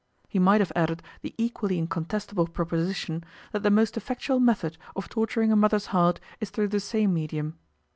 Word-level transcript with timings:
He 0.27 0.39
might 0.39 0.61
have 0.61 0.71
added 0.75 1.03
the 1.21 1.35
equally 1.37 1.77
incontestable 1.77 2.47
proposition 2.47 3.23
that 3.51 3.61
the 3.61 3.69
most 3.69 3.95
effectual 3.95 4.39
method 4.39 4.79
of 4.95 5.09
torturing 5.09 5.51
a 5.51 5.55
mother's 5.55 5.85
heart 5.93 6.19
is 6.39 6.49
through 6.49 6.69
the 6.69 6.79
same 6.79 7.13
medium. 7.13 7.59